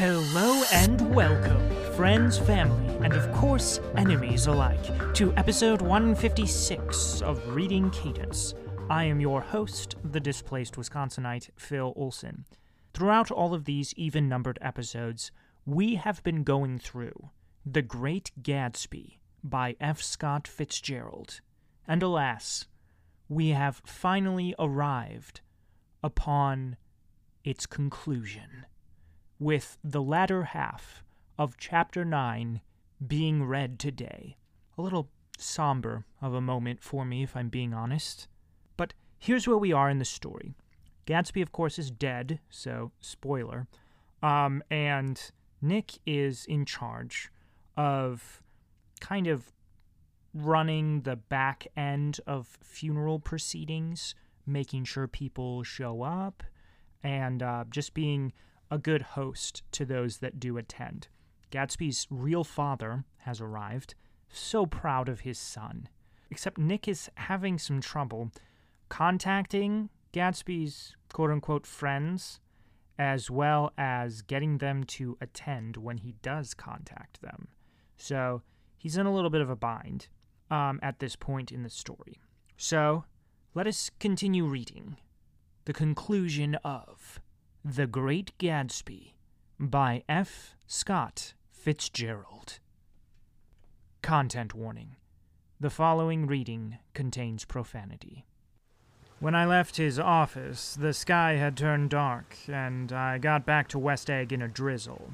[0.00, 1.60] Hello and welcome,
[1.92, 8.54] friends, family, and of course, enemies alike, to episode 156 of Reading Cadence.
[8.88, 12.46] I am your host, the displaced Wisconsinite, Phil Olson.
[12.94, 15.32] Throughout all of these even numbered episodes,
[15.66, 17.28] we have been going through
[17.66, 20.00] The Great Gatsby by F.
[20.00, 21.42] Scott Fitzgerald.
[21.86, 22.64] And alas,
[23.28, 25.42] we have finally arrived
[26.02, 26.78] upon
[27.44, 28.64] its conclusion,
[29.40, 31.02] with the latter half
[31.38, 32.60] of Chapter 9
[33.04, 34.36] being read today.
[34.76, 35.08] A little
[35.38, 38.28] somber of a moment for me, if I'm being honest.
[38.76, 40.54] But here's where we are in the story.
[41.06, 43.66] Gatsby, of course, is dead, so spoiler.
[44.22, 45.18] Um, and
[45.62, 47.30] Nick is in charge
[47.76, 48.42] of
[49.00, 49.50] kind of
[50.34, 54.14] running the back end of funeral proceedings,
[54.46, 56.42] making sure people show up,
[57.02, 58.34] and uh, just being
[58.70, 61.08] a good host to those that do attend.
[61.50, 63.94] Gatsby's real father has arrived,
[64.28, 65.88] so proud of his son.
[66.30, 68.30] Except Nick is having some trouble
[68.88, 72.40] contacting Gatsby's quote unquote friends,
[72.98, 77.48] as well as getting them to attend when he does contact them.
[77.96, 78.42] So
[78.76, 80.08] he's in a little bit of a bind
[80.50, 82.20] um, at this point in the story.
[82.56, 83.04] So
[83.54, 84.96] let us continue reading.
[85.64, 87.20] The conclusion of
[87.62, 89.12] The Great Gatsby
[89.58, 90.54] by F.
[90.66, 92.58] Scott Fitzgerald.
[94.00, 94.96] Content warning.
[95.60, 98.24] The following reading contains profanity.
[99.18, 103.78] When I left his office, the sky had turned dark, and I got back to
[103.78, 105.10] West Egg in a drizzle.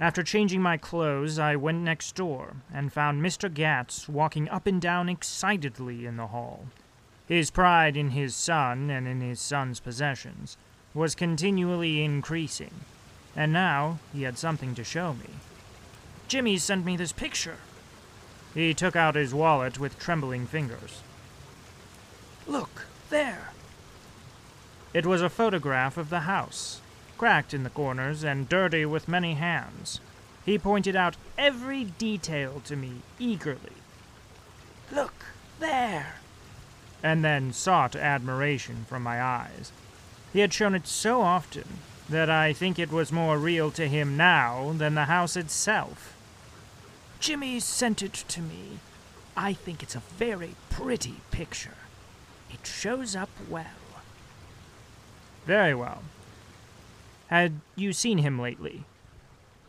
[0.00, 3.48] After changing my clothes, I went next door and found Mr.
[3.48, 6.66] Gatz walking up and down excitedly in the hall.
[7.26, 10.56] His pride in his son and in his son's possessions
[10.96, 12.72] was continually increasing,
[13.36, 15.28] and now he had something to show me.
[16.26, 17.58] Jimmy sent me this picture.
[18.54, 21.02] He took out his wallet with trembling fingers.
[22.46, 23.50] Look, there.
[24.94, 26.80] It was a photograph of the house,
[27.18, 30.00] cracked in the corners and dirty with many hands.
[30.46, 33.82] He pointed out every detail to me eagerly.
[34.90, 35.26] Look,
[35.60, 36.20] there.
[37.02, 39.72] And then sought admiration from my eyes.
[40.36, 41.64] He had shown it so often
[42.10, 46.14] that I think it was more real to him now than the house itself.
[47.18, 48.80] Jimmy sent it to me.
[49.34, 51.78] I think it's a very pretty picture.
[52.50, 53.64] It shows up well.
[55.46, 56.02] Very well.
[57.28, 58.84] Had you seen him lately?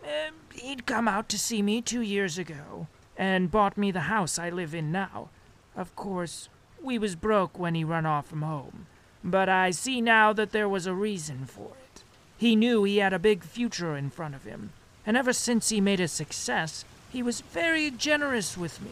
[0.04, 4.38] Um, he'd come out to see me two years ago, and bought me the house
[4.38, 5.30] I live in now.
[5.78, 6.50] Of course,
[6.84, 8.88] we was broke when he run off from home,
[9.24, 12.04] but I see now that there was a reason for it.
[12.38, 14.72] He knew he had a big future in front of him,
[15.06, 18.92] and ever since he made a success, he was very generous with me.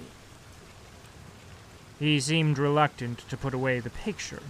[1.99, 4.41] He seemed reluctant to put away the picture,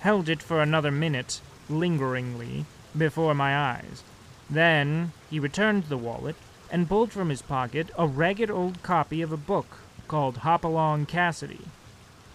[0.00, 2.64] held it for another minute, lingeringly,
[2.96, 4.02] before my eyes.
[4.48, 6.36] Then he returned the wallet
[6.70, 11.60] and pulled from his pocket a ragged old copy of a book called Hopalong Cassidy.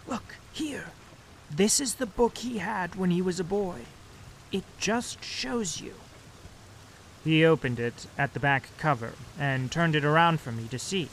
[0.08, 0.88] Look, here.
[1.56, 3.81] This is the book he had when he was a boy.
[4.52, 5.94] It just shows you.
[7.24, 11.09] He opened it at the back cover and turned it around for me to see.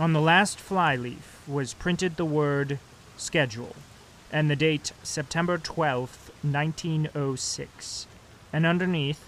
[0.00, 2.80] On the last flyleaf was printed the word
[3.16, 3.76] schedule
[4.32, 8.06] and the date September 12th, 1906.
[8.52, 9.24] And underneath,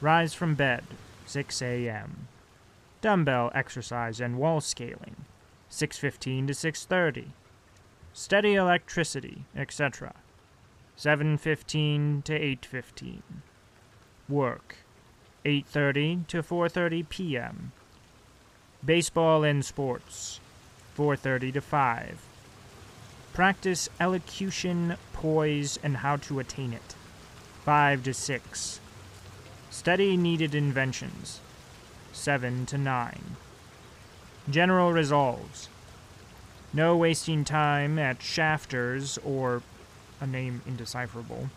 [0.00, 0.84] rise from bed,
[1.26, 2.28] 6 a.m.
[3.02, 5.16] Dumbbell exercise and wall scaling,
[5.70, 7.26] 6:15 to 6:30.
[8.18, 10.14] Steady electricity, etc.
[10.96, 13.20] 7:15 to 8:15.
[14.26, 14.76] Work,
[15.44, 17.72] 8:30 to 4:30 p.m.
[18.82, 20.40] Baseball and sports,
[20.96, 22.22] 4:30 to 5.
[23.34, 26.94] Practice elocution, poise, and how to attain it,
[27.66, 28.80] 5 to 6.
[29.68, 31.40] Study needed inventions,
[32.14, 33.36] 7 to 9.
[34.48, 35.68] General resolves.
[36.76, 39.62] No wasting time at shafters or
[40.20, 41.48] a name indecipherable.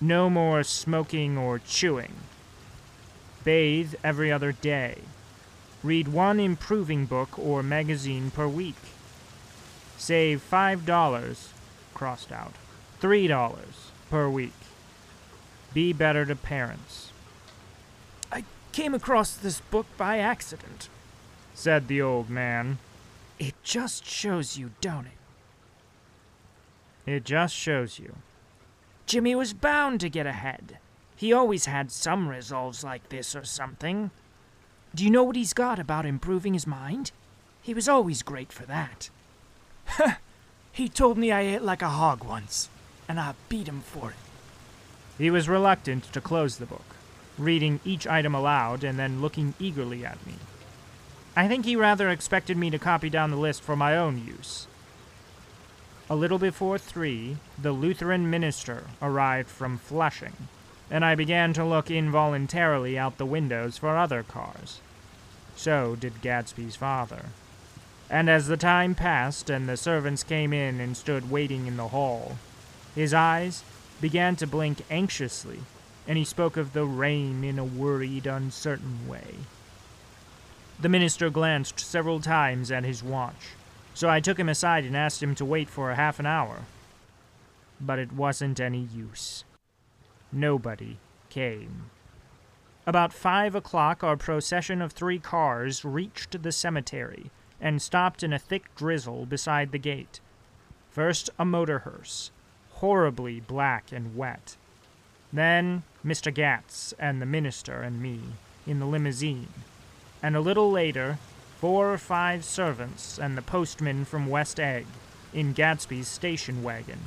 [0.00, 2.14] No more smoking or chewing.
[3.42, 4.98] Bathe every other day.
[5.82, 8.76] Read one improving book or magazine per week.
[9.96, 11.48] Save $5,
[11.92, 12.52] crossed out,
[13.00, 13.56] $3
[14.08, 14.52] per week.
[15.74, 17.10] Be better to parents.
[18.30, 20.88] I came across this book by accident,
[21.54, 22.78] said the old man.
[23.38, 25.12] It just shows you, don't it?
[27.06, 28.16] It just shows you.
[29.06, 30.78] Jimmy was bound to get ahead.
[31.16, 34.10] He always had some resolves like this or something.
[34.94, 37.12] Do you know what he's got about improving his mind?
[37.62, 39.10] He was always great for that.
[40.72, 42.68] he told me I ate like a hog once,
[43.08, 44.16] and I beat him for it.
[45.16, 46.96] He was reluctant to close the book,
[47.36, 50.34] reading each item aloud and then looking eagerly at me.
[51.38, 54.66] I think he rather expected me to copy down the list for my own use.
[56.10, 60.48] A little before three, the Lutheran minister arrived from Flushing,
[60.90, 64.80] and I began to look involuntarily out the windows for other cars.
[65.54, 67.26] So did Gatsby's father.
[68.10, 71.88] And as the time passed and the servants came in and stood waiting in the
[71.88, 72.36] hall,
[72.96, 73.62] his eyes
[74.00, 75.60] began to blink anxiously,
[76.08, 79.36] and he spoke of the rain in a worried, uncertain way.
[80.80, 83.56] The minister glanced several times at his watch,
[83.94, 86.60] so I took him aside and asked him to wait for a half an hour.
[87.80, 89.42] But it wasn't any use.
[90.30, 90.98] Nobody
[91.30, 91.90] came.
[92.86, 97.30] About five o'clock, our procession of three cars reached the cemetery
[97.60, 100.20] and stopped in a thick drizzle beside the gate.
[100.92, 102.30] First, a motor hearse,
[102.74, 104.56] horribly black and wet.
[105.32, 106.32] Then, Mr.
[106.32, 108.20] Gatz and the minister and me
[108.64, 109.48] in the limousine.
[110.22, 111.18] And a little later,
[111.60, 114.86] four or five servants and the postman from West Egg
[115.32, 117.00] in Gatsby's station wagon,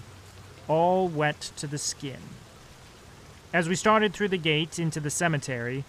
[0.67, 2.19] all wet to the skin.
[3.53, 5.83] As we started through the gate into the cemetery,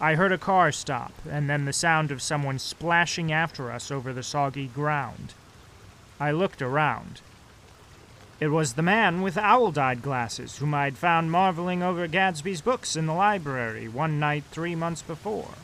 [0.00, 4.12] I heard a car stop, and then the sound of someone splashing after us over
[4.12, 5.34] the soggy ground.
[6.20, 7.20] I looked around.
[8.38, 12.94] It was the man with owl dyed glasses whom I'd found marveling over Gatsby's books
[12.94, 15.54] in the library one night three months before.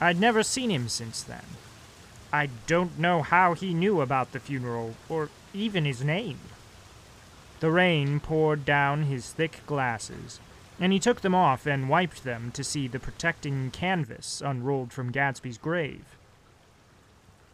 [0.00, 1.44] I'd never seen him since then.
[2.32, 6.38] I don't know how he knew about the funeral, or even his name.
[7.60, 10.40] The rain poured down his thick glasses,
[10.78, 15.12] and he took them off and wiped them to see the protecting canvas unrolled from
[15.12, 16.16] Gatsby's grave.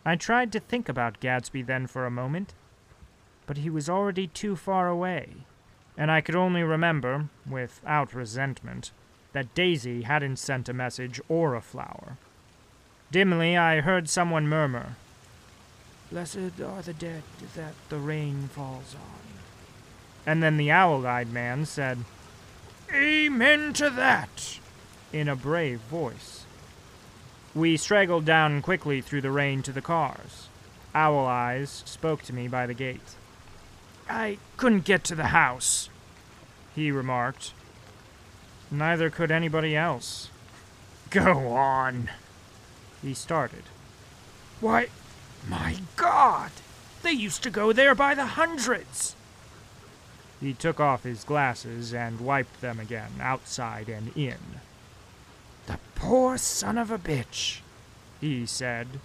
[0.05, 2.55] I tried to think about Gatsby then for a moment,
[3.47, 5.31] but he was already too far away,
[5.99, 8.93] and I could only remember, without resentment,
[9.33, 12.19] that Daisy hadn't sent a message or a flower.
[13.11, 14.97] Dimly I heard someone murmur,
[16.11, 17.25] Blessed are the dead
[17.57, 19.21] that the rain falls on.
[20.25, 22.05] And then the owl eyed man said,
[22.95, 24.59] Amen to that,
[25.13, 26.45] in a brave voice.
[27.55, 30.49] We straggled down quickly through the rain to the cars.
[30.95, 33.15] Owl Eyes spoke to me by the gate.
[34.09, 35.91] I couldn't get to the house,
[36.75, 37.53] he remarked.
[38.71, 40.31] Neither could anybody else.
[41.11, 42.11] Go on,
[43.03, 43.65] he started.
[44.61, 44.89] Why,
[45.49, 46.51] my God!
[47.03, 49.15] They used to go there by the hundreds!
[50.41, 54.61] He took off his glasses and wiped them again, outside and in.
[55.67, 57.61] The poor son of a bitch,
[58.21, 59.01] he said.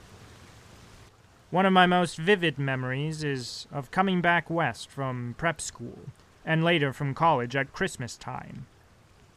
[1.49, 5.99] One of my most vivid memories is of coming back west from prep school,
[6.45, 8.67] and later from college at Christmas time.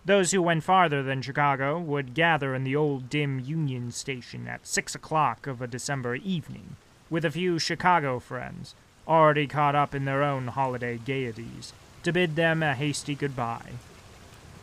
[0.06, 4.66] Those who went farther than Chicago would gather in the old dim Union Station at
[4.66, 6.76] six o'clock of a December evening,
[7.08, 8.74] with a few Chicago friends,
[9.08, 11.72] already caught up in their own holiday gaieties
[12.02, 13.72] to bid them a hasty goodbye.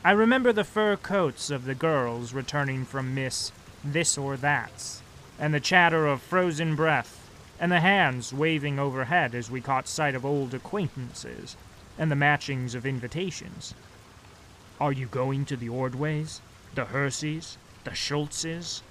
[0.03, 3.51] I remember the fur coats of the girls returning from Miss
[3.83, 5.01] This or That's,
[5.39, 7.27] and the chatter of frozen breath,
[7.59, 11.57] and the hands waving overhead as we caught sight of old acquaintances,
[11.97, 13.73] and the matchings of invitations.
[14.81, 16.39] Are you going to the Ordways,
[16.73, 18.81] the Herseys, the Schultzes?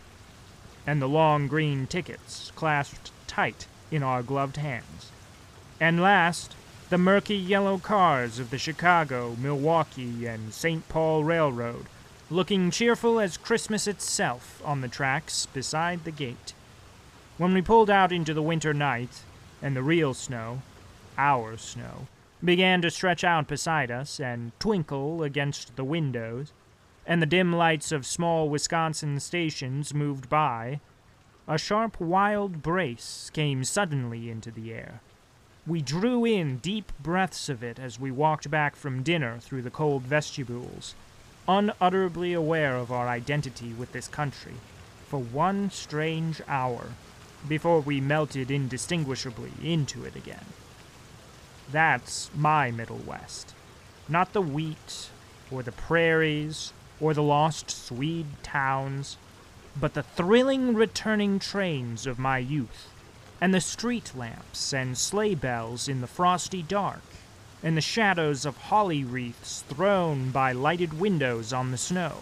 [0.86, 5.10] And the long green tickets clasped tight in our gloved hands.
[5.80, 6.54] And last,
[6.90, 10.88] the murky yellow cars of the Chicago, Milwaukee, and St.
[10.88, 11.86] Paul Railroad,
[12.30, 16.54] looking cheerful as Christmas itself on the tracks beside the gate.
[17.36, 19.22] When we pulled out into the winter night,
[19.60, 20.62] and the real snow,
[21.18, 22.06] our snow,
[22.44, 26.52] began to stretch out beside us and twinkle against the windows,
[27.06, 30.80] and the dim lights of small Wisconsin stations moved by,
[31.48, 35.00] a sharp wild brace came suddenly into the air
[35.66, 39.70] we drew in deep breaths of it as we walked back from dinner through the
[39.70, 40.94] cold vestibules,
[41.46, 44.54] unutterably aware of our identity with this country,
[45.06, 46.86] for one strange hour,
[47.46, 50.44] before we melted indistinguishably into it again.
[51.72, 53.54] That's my Middle West.
[54.08, 55.10] Not the wheat,
[55.50, 59.16] or the prairies, or the lost Swede towns,
[59.78, 62.88] but the thrilling returning trains of my youth
[63.40, 67.02] and the street lamps and sleigh bells in the frosty dark,
[67.62, 72.18] and the shadows of holly wreaths thrown by lighted windows on the snow.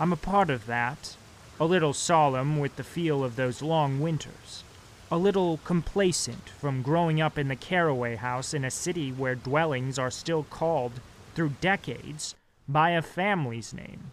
[0.00, 1.16] I'm a part of that,
[1.60, 4.64] a little solemn with the feel of those long winters,
[5.12, 9.98] a little complacent from growing up in the Carraway house in a city where dwellings
[9.98, 10.92] are still called,
[11.34, 12.34] through decades,
[12.66, 14.10] by a family's name.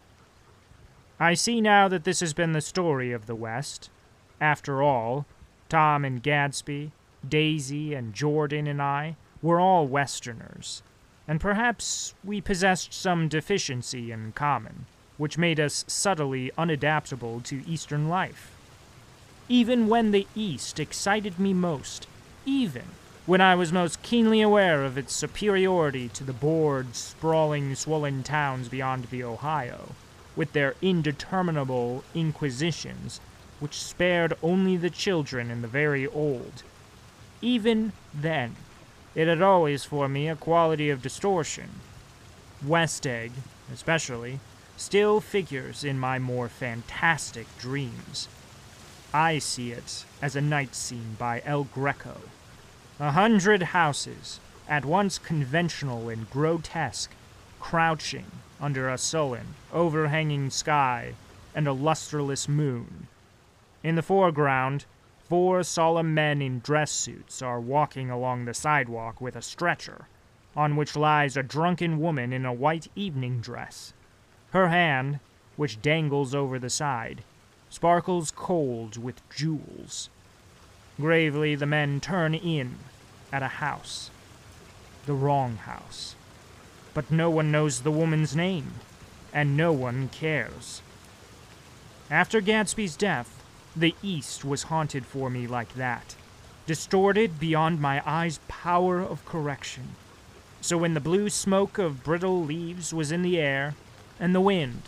[1.17, 3.89] I see now that this has been the story of the West.
[4.41, 5.25] After all,
[5.69, 6.91] Tom and Gatsby,
[7.27, 10.83] Daisy and Jordan and I were all Westerners,
[11.29, 18.09] and perhaps we possessed some deficiency in common, which made us subtly unadaptable to Eastern
[18.09, 18.58] life.
[19.51, 22.05] Even when the East excited me most,
[22.45, 22.83] even
[23.25, 28.69] when I was most keenly aware of its superiority to the bored, sprawling, swollen towns
[28.69, 29.95] beyond the Ohio,
[30.35, 33.19] with their indeterminable inquisitions,
[33.59, 36.61] which spared only the children and the very old.
[37.41, 38.55] Even then,
[39.15, 41.69] it had always for me a quality of distortion.
[42.63, 43.31] West Egg,
[43.73, 44.39] especially,
[44.77, 48.27] still figures in my more fantastic dreams.
[49.13, 52.21] I see it as a night scene by El Greco.
[52.99, 57.11] A hundred houses, at once conventional and grotesque,
[57.59, 58.25] crouching
[58.61, 61.15] under a sullen, overhanging sky
[61.55, 63.07] and a lustreless moon.
[63.81, 64.85] In the foreground,
[65.27, 70.07] four solemn men in dress suits are walking along the sidewalk with a stretcher,
[70.55, 73.93] on which lies a drunken woman in a white evening dress.
[74.51, 75.19] Her hand,
[75.55, 77.23] which dangles over the side,
[77.69, 80.09] sparkles cold with jewels.
[80.99, 82.75] Gravely, the men turn in
[83.31, 84.09] at a house.
[85.05, 86.15] The wrong house
[86.93, 88.73] but no one knows the woman's name,
[89.33, 90.81] and no one cares.
[92.09, 93.41] After Gatsby's death,
[93.75, 96.15] the East was haunted for me like that,
[96.65, 99.95] distorted beyond my eye's power of correction.
[100.61, 103.75] So when the blue smoke of brittle leaves was in the air,
[104.19, 104.81] and the wind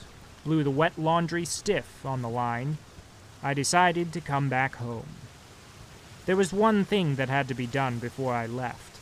[0.43, 2.77] blew the wet laundry stiff on the line,
[3.43, 5.15] I decided to come back home.
[6.25, 8.99] There was one thing that had to be done before I left,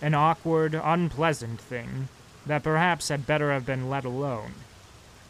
[0.00, 2.08] an awkward, unpleasant thing
[2.46, 4.54] that perhaps had better have been let alone.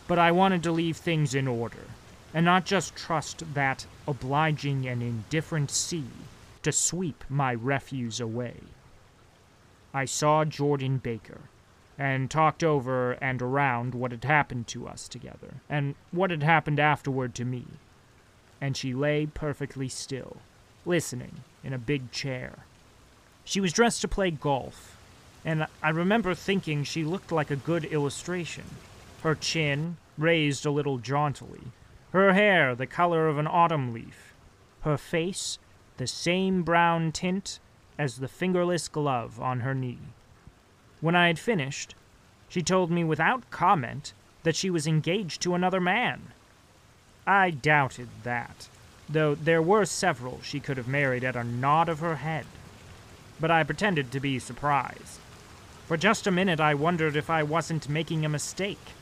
[0.08, 1.86] But I wanted to leave things in order,
[2.32, 6.06] and not just trust that obliging and indifferent sea
[6.62, 8.54] to sweep my refuse away.
[9.92, 11.40] I saw Jordan Baker,
[12.02, 16.80] and talked over and around what had happened to us together, and what had happened
[16.80, 17.64] afterward to me.
[18.60, 20.38] And she lay perfectly still,
[20.84, 22.66] listening in a big chair.
[23.44, 24.96] She was dressed to play golf,
[25.44, 28.64] and I remember thinking she looked like a good illustration.
[29.22, 31.70] Her chin raised a little jauntily,
[32.12, 34.34] her hair the color of an autumn leaf,
[34.80, 35.60] her face
[35.98, 37.60] the same brown tint
[37.96, 40.00] as the fingerless glove on her knee.
[41.02, 41.96] When I had finished,
[42.48, 44.12] she told me without comment
[44.44, 46.28] that she was engaged to another man.
[47.26, 48.68] I doubted that,
[49.08, 52.46] though there were several she could have married at a nod of her head.
[53.40, 55.18] But I pretended to be surprised.
[55.88, 58.92] For just a minute, I wondered if I wasn't making a mistake.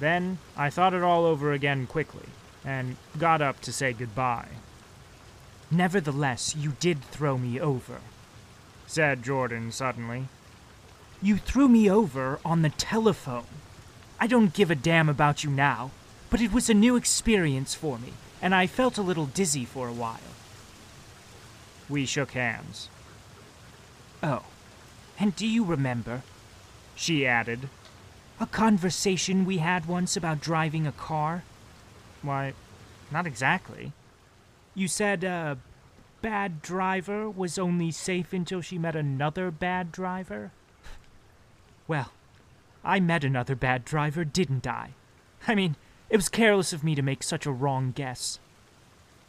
[0.00, 2.26] Then I thought it all over again quickly
[2.64, 4.48] and got up to say goodbye.
[5.70, 8.00] Nevertheless, you did throw me over,
[8.88, 10.26] said Jordan suddenly.
[11.26, 13.48] You threw me over on the telephone.
[14.20, 15.90] I don't give a damn about you now,
[16.30, 19.88] but it was a new experience for me, and I felt a little dizzy for
[19.88, 20.36] a while.
[21.88, 22.88] We shook hands.
[24.22, 24.44] Oh,
[25.18, 26.22] and do you remember,
[26.94, 27.70] she added,
[28.38, 31.42] a conversation we had once about driving a car?
[32.22, 32.52] Why,
[33.10, 33.90] not exactly.
[34.76, 35.58] You said a
[36.22, 40.52] bad driver was only safe until she met another bad driver?
[41.88, 42.12] Well,
[42.84, 44.90] I met another bad driver, didn't I?
[45.46, 45.76] I mean,
[46.10, 48.38] it was careless of me to make such a wrong guess.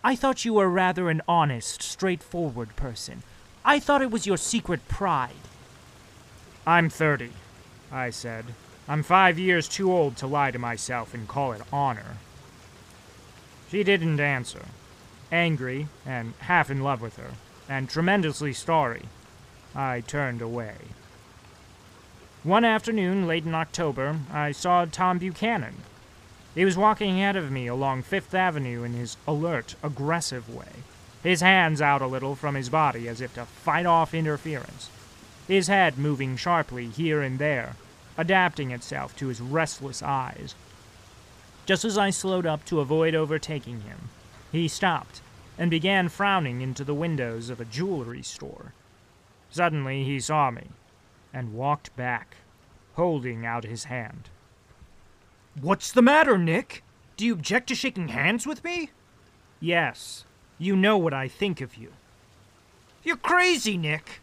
[0.04, 3.24] I thought you were rather an honest, straightforward person.
[3.66, 5.32] I thought it was your secret pride.
[6.66, 7.32] I'm 30,
[7.92, 8.46] I said.
[8.88, 12.18] I'm five years too old to lie to myself and call it honor.
[13.70, 14.66] She didn't answer.
[15.32, 17.32] Angry, and half in love with her,
[17.68, 19.04] and tremendously sorry,
[19.76, 20.76] I turned away.
[22.48, 25.76] One afternoon, late in October, I saw Tom Buchanan.
[26.56, 30.72] He was walking ahead of me along Fifth Avenue in his alert, aggressive way,
[31.22, 34.90] his hands out a little from his body as if to fight off interference
[35.46, 37.76] his head moving sharply here and there,
[38.18, 40.56] adapting itself to his restless eyes.
[41.66, 44.08] Just as I slowed up to avoid overtaking him,
[44.54, 45.20] he stopped
[45.58, 48.72] and began frowning into the windows of a jewelry store.
[49.50, 50.68] Suddenly he saw me,
[51.38, 52.36] and walked back,
[52.96, 54.30] holding out his hand.
[55.62, 56.84] What's the matter, Nick?
[57.16, 58.90] Do you object to shaking hands with me?
[59.60, 60.26] Yes.
[60.58, 61.94] You know what I think of you.
[63.04, 64.20] You're crazy, Nick,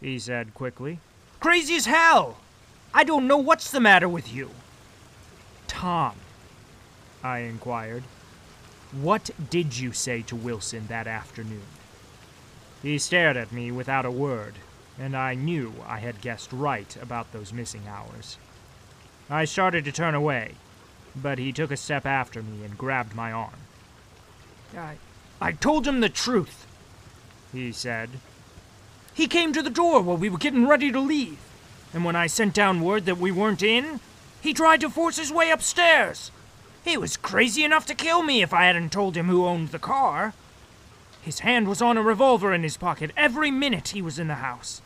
[0.00, 0.98] he said quickly.
[1.40, 2.38] Crazy as hell!
[2.94, 4.50] I don't know what's the matter with you.
[5.68, 6.14] Tom,
[7.22, 8.04] I inquired,
[8.92, 11.68] what did you say to Wilson that afternoon?
[12.82, 14.54] He stared at me without a word,
[15.00, 18.36] and I knew I had guessed right about those missing hours.
[19.30, 20.56] I started to turn away,
[21.16, 23.54] but he took a step after me and grabbed my arm.
[24.76, 24.96] I,
[25.40, 26.66] I told him the truth,
[27.50, 28.10] he said.
[29.14, 31.38] He came to the door while we were getting ready to leave,
[31.94, 34.00] and when I sent down word that we weren't in,
[34.42, 36.30] he tried to force his way upstairs.
[36.84, 39.78] He was crazy enough to kill me if I hadn't told him who owned the
[39.78, 40.34] car.
[41.22, 44.36] His hand was on a revolver in his pocket every minute he was in the
[44.36, 44.82] house.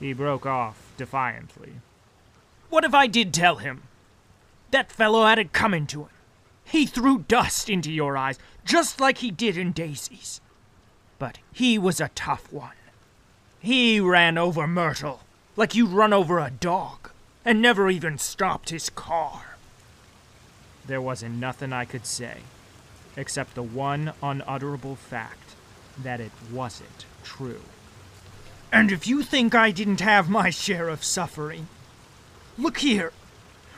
[0.00, 1.74] He broke off defiantly.
[2.70, 3.82] What if I did tell him?
[4.70, 6.10] That fellow had it coming to him.
[6.64, 10.40] He threw dust into your eyes, just like he did in Daisy's.
[11.18, 12.72] But he was a tough one.
[13.58, 15.20] He ran over Myrtle,
[15.56, 17.10] like you'd run over a dog,
[17.44, 19.56] and never even stopped his car.
[20.86, 22.38] There wasn't nothing I could say,
[23.16, 25.56] except the one unutterable fact
[26.02, 27.60] that it wasn't true.
[28.72, 31.68] And if you think I didn't have my share of suffering,
[32.56, 33.12] look here.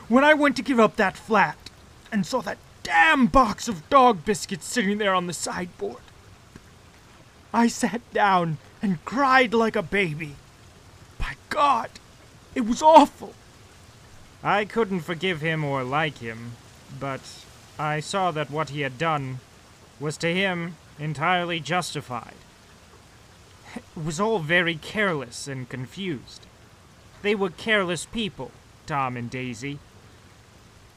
[0.09, 1.57] When I went to give up that flat
[2.11, 6.03] and saw that damn box of dog biscuits sitting there on the sideboard,
[7.55, 10.37] I sat down and cried like a baby.
[11.19, 11.91] By God,
[12.55, 13.35] it was awful.
[14.43, 16.53] I couldn't forgive him or like him,
[16.99, 17.21] but
[17.79, 19.39] I saw that what he had done
[20.01, 22.35] was to him entirely justified.
[23.97, 26.47] Was all very careless and confused.
[27.23, 28.51] They were careless people,
[28.87, 29.79] Tom and Daisy.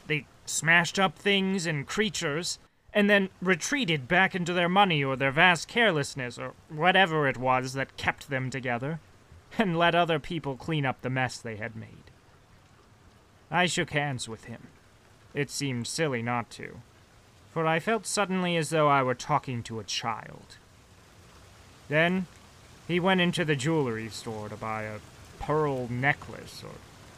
[0.07, 2.59] They smashed up things and creatures,
[2.93, 7.73] and then retreated back into their money or their vast carelessness or whatever it was
[7.73, 8.99] that kept them together,
[9.57, 12.11] and let other people clean up the mess they had made.
[13.51, 14.67] I shook hands with him.
[15.33, 16.77] It seemed silly not to,
[17.51, 20.57] for I felt suddenly as though I were talking to a child.
[21.89, 22.27] Then
[22.87, 24.99] he went into the jewelry store to buy a
[25.39, 26.75] pearl necklace, or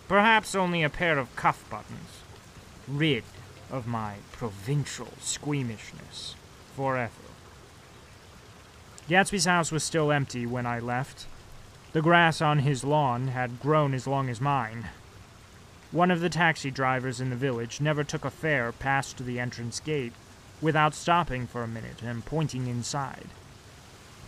[0.08, 2.22] perhaps only a pair of cuff buttons,
[2.88, 3.24] rid
[3.72, 6.36] of my provincial squeamishness
[6.76, 7.12] forever.
[9.10, 11.26] Gatsby's house was still empty when I left.
[11.94, 14.90] The grass on his lawn had grown as long as mine,
[15.92, 19.80] one of the taxi drivers in the village never took a fare past the entrance
[19.80, 20.12] gate
[20.62, 23.30] without stopping for a minute and pointing inside.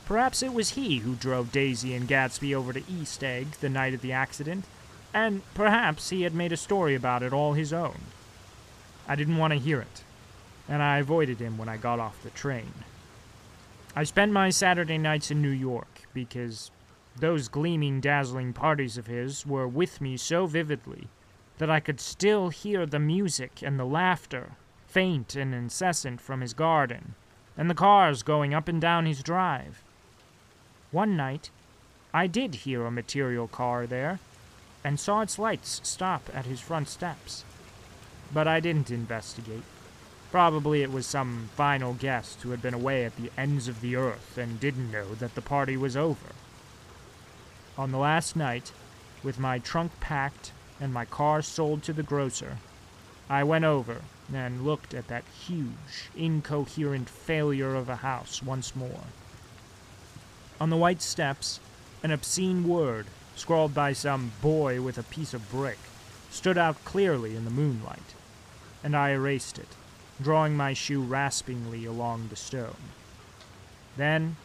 [0.09, 3.93] Perhaps it was he who drove Daisy and Gatsby over to East Egg the night
[3.93, 4.65] of the accident,
[5.13, 8.01] and perhaps he had made a story about it all his own.
[9.07, 10.03] I didn't want to hear it,
[10.67, 12.73] and I avoided him when I got off the train.
[13.95, 16.71] I spent my Saturday nights in New York because
[17.15, 21.07] those gleaming, dazzling parties of his were with me so vividly
[21.59, 24.53] that I could still hear the music and the laughter,
[24.87, 27.13] faint and incessant from his garden,
[27.55, 29.83] and the cars going up and down his drive.
[30.91, 31.51] One night,
[32.13, 34.19] I did hear a material car there,
[34.83, 37.43] and saw its lights stop at his front steps.
[38.33, 39.63] But I didn't investigate.
[40.31, 43.95] Probably it was some final guest who had been away at the ends of the
[43.95, 46.33] earth and didn't know that the party was over.
[47.77, 48.71] On the last night,
[49.23, 52.57] with my trunk packed and my car sold to the grocer,
[53.29, 54.01] I went over
[54.33, 59.03] and looked at that huge, incoherent failure of a house once more.
[60.59, 61.59] On the white steps,
[62.03, 65.79] an obscene word, scrawled by some boy with a piece of brick,
[66.29, 68.15] stood out clearly in the moonlight,
[68.83, 69.69] and I erased it,
[70.21, 72.91] drawing my shoe raspingly along the stone.
[73.95, 74.35] Then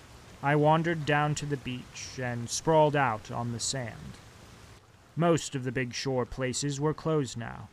[0.43, 4.19] I wandered down to the beach and sprawled out on the sand.
[5.17, 7.69] Most of the big shore places were closed now,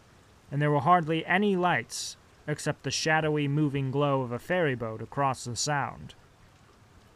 [0.51, 5.01] and there were hardly any lights except the shadowy moving glow of a ferry boat
[5.01, 6.15] across the sound.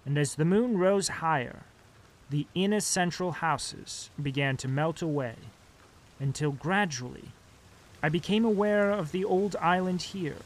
[0.05, 1.63] And as the moon rose higher,
[2.29, 5.35] the inessential houses began to melt away,
[6.19, 7.29] until gradually
[8.03, 10.37] I became aware of the old island here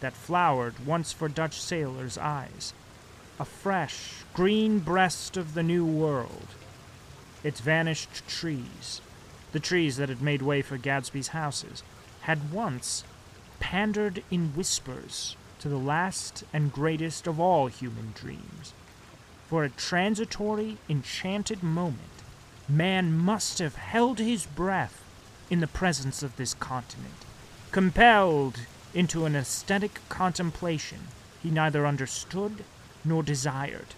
[0.00, 2.72] that flowered once for Dutch sailors' eyes,
[3.40, 6.48] a fresh, green breast of the New World.
[7.42, 9.00] Its vanished trees,
[9.52, 11.82] the trees that had made way for Gatsby's houses,
[12.22, 13.02] had once
[13.58, 18.74] pandered in whispers to the last and greatest of all human dreams.
[19.48, 22.22] For a transitory, enchanted moment,
[22.68, 25.02] man must have held his breath
[25.48, 27.24] in the presence of this continent,
[27.70, 28.60] compelled
[28.92, 31.08] into an aesthetic contemplation
[31.42, 32.62] he neither understood
[33.04, 33.94] nor desired,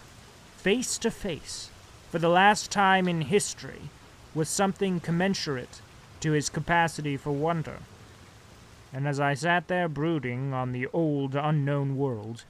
[0.55, 1.69] face to face,
[2.09, 3.89] for the last time in history,
[4.33, 5.81] with something commensurate
[6.21, 7.79] to his capacity for wonder.
[8.93, 12.45] And as I sat there brooding on the old unknown world,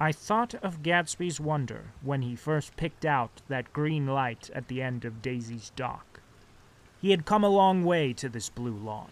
[0.00, 4.80] I thought of Gatsby's wonder when he first picked out that green light at the
[4.80, 6.20] end of Daisy's dock.
[7.00, 9.10] He had come a long way to this blue lawn,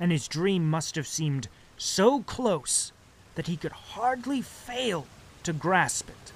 [0.00, 2.92] and his dream must have seemed so close
[3.34, 5.06] that he could hardly fail
[5.42, 6.32] to grasp it.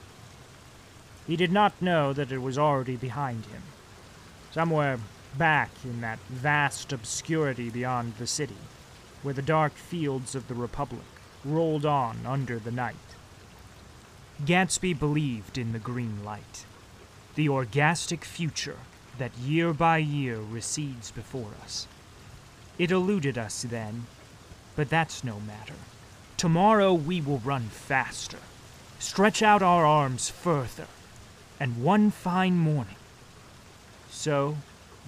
[1.27, 3.63] He did not know that it was already behind him,
[4.51, 4.99] somewhere
[5.39, 8.59] back in that vast obscurity beyond the city,
[9.23, 11.07] where the dark fields of the Republic
[11.47, 12.97] rolled on under the night.
[14.45, 16.65] Gatsby believed in the green light,
[17.35, 18.79] the orgastic future
[19.19, 21.87] that year by year recedes before us.
[22.79, 24.07] It eluded us then,
[24.77, 25.75] but that's no matter.
[26.39, 28.39] Tomorrow we will run faster,
[28.99, 30.87] stretch out our arms further,
[31.61, 32.97] and one fine morning.
[34.09, 34.57] So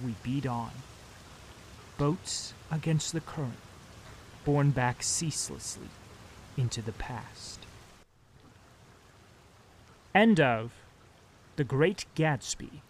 [0.05, 0.71] we beat on.
[1.97, 3.57] Boats against the current,
[4.45, 5.89] borne back ceaselessly
[6.55, 7.65] into the past.
[10.15, 10.71] End of
[11.55, 12.81] The Great Gatsby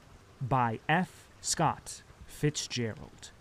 [0.41, 1.29] by F.
[1.39, 3.31] Scott Fitzgerald.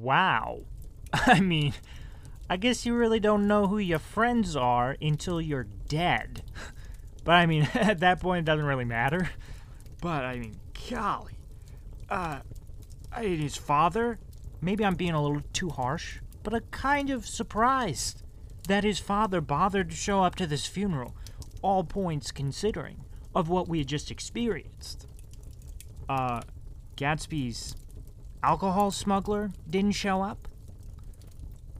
[0.00, 0.60] Wow.
[1.12, 1.74] I mean,
[2.48, 6.42] I guess you really don't know who your friends are until you're dead.
[7.24, 9.30] But I mean, at that point, it doesn't really matter.
[10.02, 11.38] But I mean, golly.
[12.10, 12.40] Uh,
[13.18, 14.18] his father?
[14.60, 18.22] Maybe I'm being a little too harsh, but I'm kind of surprised
[18.68, 21.14] that his father bothered to show up to this funeral,
[21.64, 25.06] all points considering, of what we had just experienced.
[26.08, 26.42] Uh,
[26.96, 27.74] Gatsby's
[28.42, 30.46] alcohol smuggler didn't show up?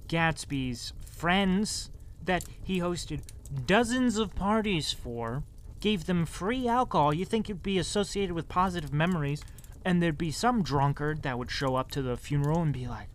[0.09, 1.90] Gatsby's friends
[2.25, 3.20] that he hosted
[3.66, 5.42] dozens of parties for
[5.81, 7.12] gave them free alcohol.
[7.12, 9.44] You think it'd be associated with positive memories,
[9.85, 13.09] and there'd be some drunkard that would show up to the funeral and be like,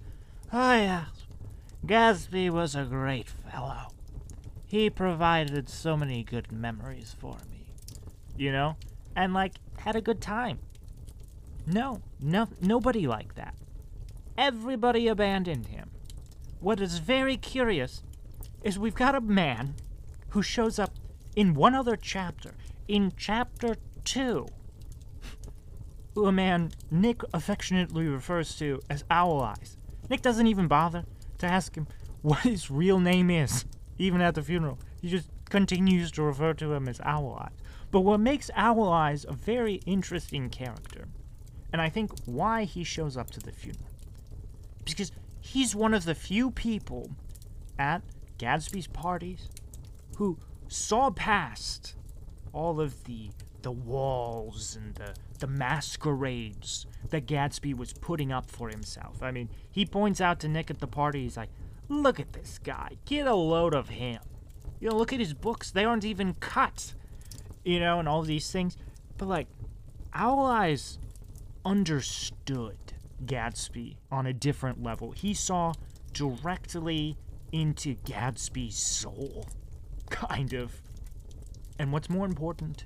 [0.53, 1.07] Oh, yes,
[1.83, 3.87] Gatsby was a great fellow.
[4.69, 7.73] He provided so many good memories for me.
[8.37, 8.77] You know?
[9.15, 10.59] And, like, had a good time.
[11.65, 13.55] No, no, nobody like that.
[14.37, 15.89] Everybody abandoned him.
[16.59, 18.03] What is very curious
[18.63, 19.73] is we've got a man
[20.29, 20.93] who shows up
[21.35, 22.53] in one other chapter,
[22.87, 24.47] in chapter two,
[26.13, 29.77] who a man Nick affectionately refers to as Owl Eyes.
[30.09, 31.05] Nick doesn't even bother
[31.39, 31.87] to ask him
[32.21, 33.65] what his real name is,
[33.99, 34.79] even at the funeral.
[35.01, 37.57] He just continues to refer to him as Owl Eyes.
[37.91, 41.07] But what makes Owl Eyes a very interesting character,
[41.71, 43.89] and I think why he shows up to the funeral,
[44.85, 47.11] because he's one of the few people
[47.77, 48.01] at
[48.37, 49.49] Gatsby's parties
[50.17, 51.95] who saw past
[52.53, 53.29] all of the
[53.61, 59.21] the walls and the the masquerades that Gatsby was putting up for himself.
[59.21, 61.49] I mean, he points out to Nick at the party, he's like,
[61.89, 64.21] look at this guy, get a load of him.
[64.79, 66.93] You know, look at his books, they aren't even cut.
[67.65, 68.77] You know, and all these things.
[69.17, 69.47] But like,
[70.13, 70.97] Owl Eyes
[71.65, 72.77] understood
[73.25, 75.11] Gatsby on a different level.
[75.11, 75.73] He saw
[76.13, 77.17] directly
[77.51, 79.47] into Gatsby's soul,
[80.09, 80.81] kind of.
[81.77, 82.85] And what's more important,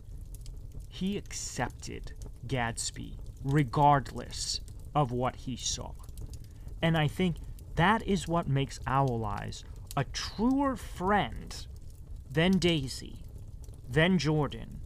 [0.89, 2.13] he accepted
[2.47, 4.61] Gatsby regardless
[4.95, 5.91] of what he saw.
[6.81, 7.37] And I think
[7.75, 9.63] that is what makes Owl Eyes
[9.95, 11.67] a truer friend
[12.29, 13.19] than Daisy,
[13.89, 14.81] than Jordan,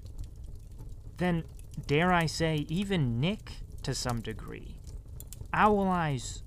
[1.17, 1.43] than,
[1.85, 4.79] dare I say, even Nick to some degree.
[5.53, 6.43] Owl Eyes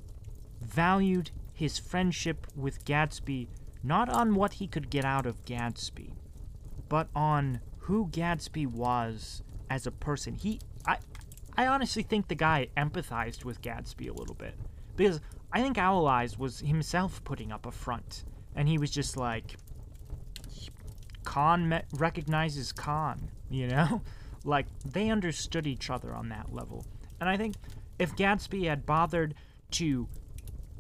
[0.61, 3.49] valued his friendship with Gatsby
[3.83, 6.13] not on what he could get out of Gatsby,
[6.89, 10.35] but on who Gatsby was as a person.
[10.35, 10.99] He, I,
[11.57, 14.55] I honestly think the guy empathized with Gatsby a little bit
[14.97, 15.21] because
[15.53, 18.25] I think Owl Eyes was himself putting up a front,
[18.55, 19.57] and he was just like,
[21.25, 24.03] con recognizes con, you know,
[24.45, 26.85] like they understood each other on that level,
[27.21, 27.57] and I think
[27.99, 29.35] if Gatsby had bothered
[29.73, 30.09] to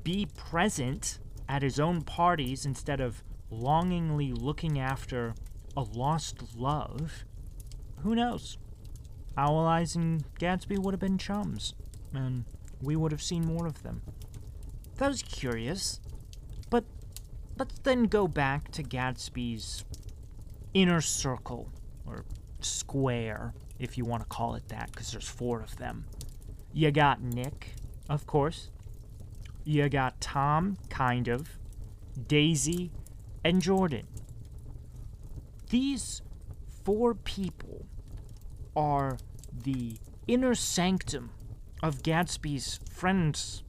[0.03, 1.18] be present
[1.49, 5.35] at his own parties instead of longingly looking after
[5.77, 7.25] a lost love,
[8.03, 8.57] who knows?
[9.37, 11.75] Owl Eyes and Gatsby would have been chums,
[12.12, 12.44] and
[12.83, 14.03] we would have seen more of them.
[14.97, 16.01] That was curious,
[16.69, 16.85] but
[17.59, 19.85] let's then go back to Gatsby's
[20.75, 21.73] inner circle,
[22.07, 22.25] or
[22.61, 26.05] square, if you want to call it that, because there's four of them.
[26.73, 27.75] You got Nick,
[28.09, 28.71] of course.
[29.64, 31.59] You got Tom, kind of.
[32.27, 32.90] Daisy,
[33.45, 34.07] and Jordan.
[35.71, 36.23] These
[36.85, 37.87] four people
[38.77, 39.19] are
[39.53, 41.31] the inner sanctum
[41.83, 43.62] of Gatsby's friends,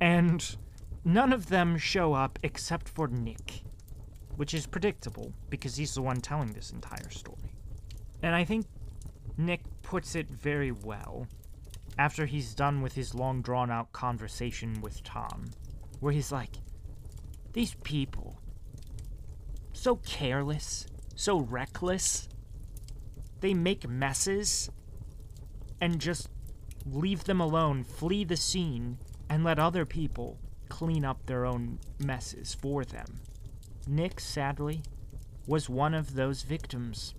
[0.00, 0.56] and
[1.04, 3.62] none of them show up except for Nick,
[4.36, 7.56] which is predictable because he's the one telling this entire story.
[8.22, 8.66] And I think
[9.36, 11.26] Nick puts it very well
[11.98, 15.50] after he's done with his long drawn out conversation with Tom,
[16.00, 16.56] where he's like,
[17.52, 18.40] These people,
[19.72, 22.28] so careless, so reckless,
[23.40, 24.70] they make messes
[25.80, 26.28] and just
[26.90, 32.54] leave them alone, flee the scene, and let other people clean up their own messes
[32.54, 33.20] for them.
[33.86, 34.82] Nick, sadly,
[35.46, 37.14] was one of those victims.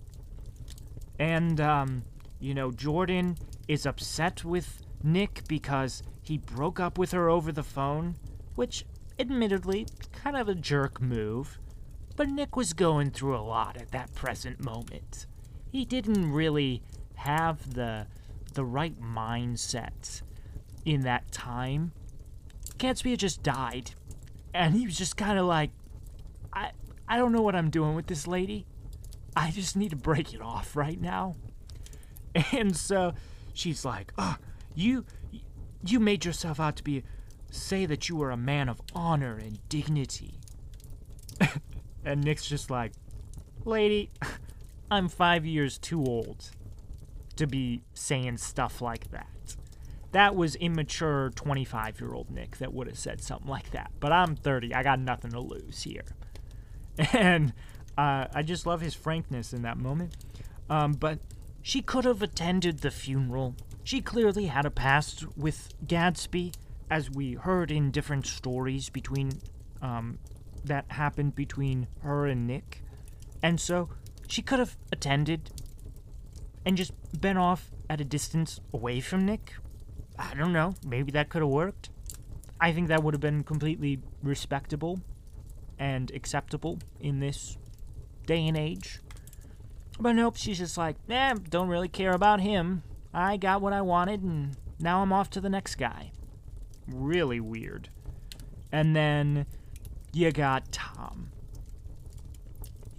[1.19, 2.04] And, um,
[2.39, 7.63] you know, Jordan is upset with Nick because he broke up with her over the
[7.63, 8.15] phone,
[8.56, 8.86] which,
[9.19, 11.60] admittedly, kind of a jerk move.
[12.15, 15.26] But Nick was going through a lot at that present moment.
[15.71, 16.82] He didn't really
[17.15, 18.08] have the
[18.53, 20.21] the right mindset
[20.85, 21.91] in that time.
[22.77, 23.91] Gatsby had just died,
[24.53, 25.71] and he was just kind of like,
[26.51, 26.71] I
[27.07, 28.65] I don't know what I'm doing with this lady.
[29.35, 31.35] I just need to break it off right now.
[32.51, 33.13] And so
[33.53, 34.37] she's like, "Oh,
[34.73, 35.05] you
[35.85, 37.03] you made yourself out to be
[37.51, 40.39] say that you were a man of honor and dignity."
[42.05, 42.93] and Nick's just like,
[43.65, 44.09] "Lady,
[44.91, 46.49] I'm 5 years too old
[47.35, 49.27] to be saying stuff like that."
[50.13, 53.91] That was immature 25 year old Nick that would have said something like that.
[53.99, 54.73] But I'm 30.
[54.73, 56.05] I got nothing to lose here.
[57.11, 57.53] And
[57.97, 60.15] uh, I just love his frankness in that moment.
[60.69, 61.17] Um, but
[61.63, 63.55] she could have attended the funeral.
[63.83, 66.53] She clearly had a past with Gatsby,
[66.89, 69.31] as we heard in different stories between
[69.81, 70.19] um,
[70.63, 72.83] that happened between her and Nick.
[73.41, 73.89] And so
[74.27, 75.49] she could have attended
[76.65, 79.54] and just been off at a distance away from Nick.
[80.17, 80.76] I don't know.
[80.86, 81.89] Maybe that could have worked.
[82.60, 85.02] I think that would have been completely respectable
[85.78, 87.58] and acceptable in this
[88.26, 88.99] day and age.
[89.99, 92.84] But nope, she's just like, eh, don't really care about him.
[93.13, 96.12] I got what I wanted, and now I'm off to the next guy.
[96.88, 97.89] Really weird.
[98.71, 99.45] And then
[100.13, 101.32] you got Tom.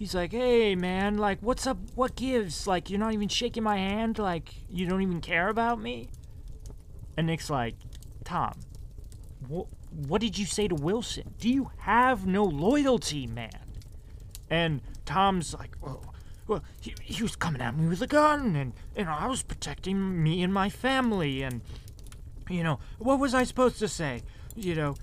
[0.04, 1.78] He's like, hey, man, like, what's up?
[1.94, 2.66] What gives?
[2.66, 4.18] Like, you're not even shaking my hand?
[4.18, 6.10] Like, you don't even care about me?
[7.16, 7.74] And Nick's like,
[8.22, 8.52] Tom,
[9.50, 9.64] wh-
[10.06, 11.32] what did you say to Wilson?
[11.38, 13.78] Do you have no loyalty, man?
[14.50, 16.02] And Tom's like, oh,
[16.48, 20.22] well, he, he was coming at me with a gun, and, and I was protecting
[20.22, 21.62] me and my family, and,
[22.50, 24.20] you know, what was I supposed to say?
[24.54, 24.96] You know,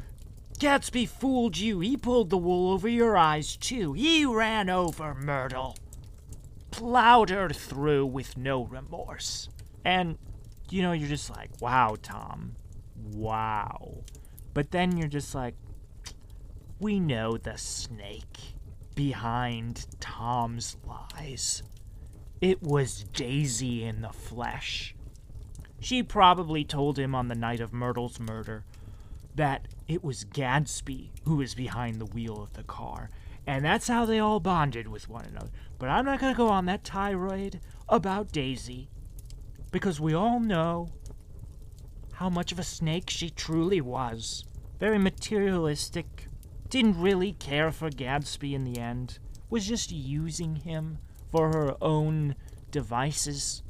[0.62, 1.80] Gatsby fooled you.
[1.80, 3.94] He pulled the wool over your eyes, too.
[3.94, 5.76] He ran over Myrtle.
[6.70, 9.50] Plowed her through with no remorse.
[9.84, 10.20] And,
[10.70, 12.58] you know, you're just like, wow, Tom.
[12.96, 14.04] Wow.
[14.54, 15.56] But then you're just like,
[16.80, 18.38] we know the snake
[18.94, 21.64] behind Tom's lies.
[22.40, 24.94] It was Daisy in the flesh.
[25.80, 28.64] She probably told him on the night of Myrtle's murder
[29.34, 33.10] that it was Gatsby who was behind the wheel of the car,
[33.46, 35.52] and that's how they all bonded with one another.
[35.78, 38.90] But I'm not going to go on that tirade about Daisy,
[39.72, 40.90] because we all know
[42.14, 44.46] how much of a snake she truly was.
[44.80, 46.28] Very materialistic,
[46.70, 51.00] didn't really care for Gatsby in the end, was just using him
[51.32, 52.36] for her own
[52.70, 53.64] devices.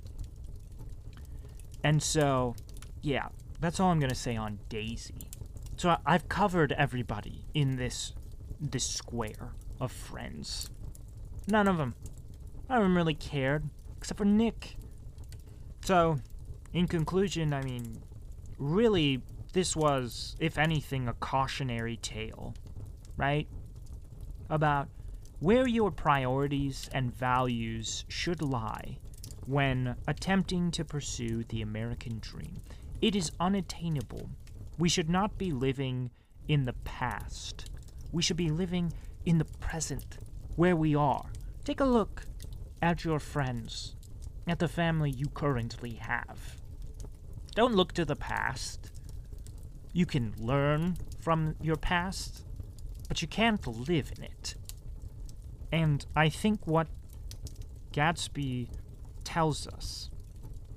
[1.83, 2.55] And so,
[3.01, 3.29] yeah,
[3.59, 5.30] that's all I'm going to say on Daisy.
[5.81, 8.13] So I've covered everybody in this
[8.59, 10.69] this square of friends.
[11.47, 11.95] None of them.
[12.69, 13.67] I haven't really cared,
[13.97, 14.75] except for Nick.
[15.83, 16.19] So,
[16.71, 17.99] in conclusion, I mean,
[18.59, 22.53] really, this was, if anything, a cautionary tale,
[23.17, 23.47] right?
[24.51, 24.87] About
[25.39, 28.99] where your priorities and values should lie
[29.47, 32.61] when attempting to pursue the American dream.
[33.01, 34.29] It is unattainable.
[34.81, 36.09] We should not be living
[36.47, 37.69] in the past.
[38.11, 38.91] We should be living
[39.27, 40.17] in the present,
[40.55, 41.27] where we are.
[41.63, 42.23] Take a look
[42.81, 43.95] at your friends,
[44.47, 46.57] at the family you currently have.
[47.53, 48.89] Don't look to the past.
[49.93, 52.43] You can learn from your past,
[53.07, 54.55] but you can't live in it.
[55.71, 56.87] And I think what
[57.93, 58.69] Gatsby
[59.23, 60.09] tells us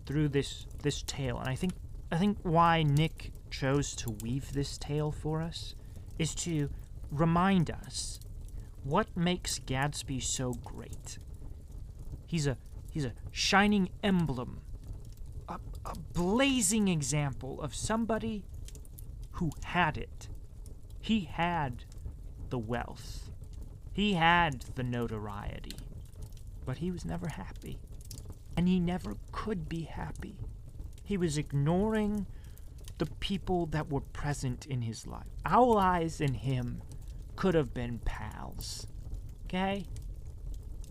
[0.04, 1.72] through this this tale, and I think
[2.12, 5.76] I think why Nick chose to weave this tale for us
[6.18, 6.68] is to
[7.10, 8.18] remind us
[8.82, 11.18] what makes Gatsby so great.
[12.26, 12.56] He's a
[12.90, 14.60] he's a shining emblem,
[15.48, 18.44] a, a blazing example of somebody
[19.32, 20.28] who had it.
[21.00, 21.84] He had
[22.50, 23.30] the wealth.
[23.92, 25.76] He had the notoriety.
[26.66, 27.78] But he was never happy.
[28.56, 30.36] And he never could be happy.
[31.04, 32.26] He was ignoring
[32.98, 35.26] the people that were present in his life.
[35.44, 36.82] Owl Eyes and him
[37.36, 38.86] could have been pals.
[39.46, 39.86] Okay?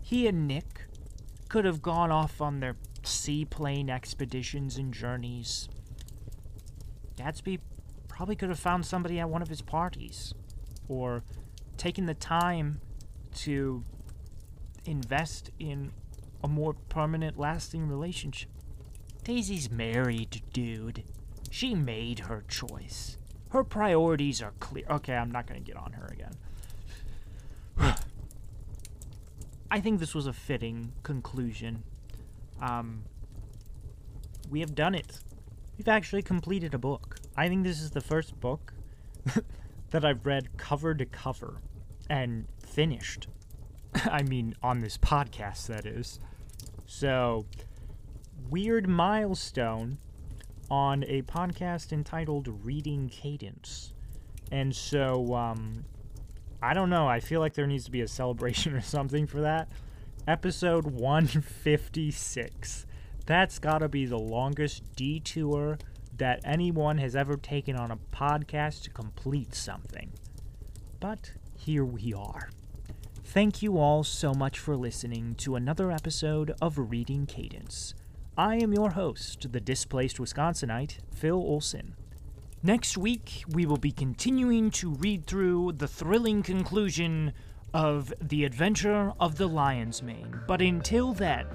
[0.02, 0.86] He and Nick
[1.48, 5.68] could have gone off on their seaplane expeditions and journeys.
[7.16, 7.60] Gatsby
[8.08, 10.34] probably could have found somebody at one of his parties
[10.88, 11.22] or
[11.76, 12.80] taken the time
[13.34, 13.82] to
[14.84, 15.92] invest in
[16.42, 18.50] a more permanent, lasting relationship.
[19.24, 21.04] Daisy's married, dude.
[21.54, 23.16] She made her choice.
[23.50, 24.84] Her priorities are clear.
[24.90, 26.34] Okay, I'm not going to get on her again.
[29.70, 31.84] I think this was a fitting conclusion.
[32.60, 33.04] Um,
[34.50, 35.20] we have done it.
[35.78, 37.18] We've actually completed a book.
[37.36, 38.72] I think this is the first book
[39.90, 41.60] that I've read cover to cover
[42.10, 43.28] and finished.
[43.94, 46.18] I mean, on this podcast, that is.
[46.84, 47.46] So,
[48.50, 49.98] weird milestone
[50.70, 53.92] on a podcast entitled Reading Cadence.
[54.50, 55.84] And so, um,
[56.62, 57.06] I don't know.
[57.06, 59.68] I feel like there needs to be a celebration or something for that.
[60.26, 62.86] Episode 156.
[63.26, 65.78] That's gotta be the longest detour
[66.16, 70.12] that anyone has ever taken on a podcast to complete something.
[71.00, 72.50] But here we are.
[73.24, 77.94] Thank you all so much for listening to another episode of Reading Cadence.
[78.36, 81.94] I am your host, the displaced Wisconsinite, Phil Olson.
[82.64, 87.32] Next week, we will be continuing to read through the thrilling conclusion
[87.72, 90.40] of The Adventure of the Lion's Mane.
[90.48, 91.46] But until then,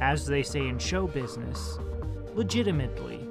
[0.00, 1.78] as they say in show business,
[2.34, 3.28] legitimately,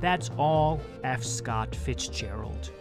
[0.00, 1.22] that's all F.
[1.22, 2.72] Scott Fitzgerald.